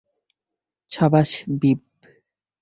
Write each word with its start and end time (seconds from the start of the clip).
সাবাশ, 0.91 1.29
ফিব! 1.59 1.79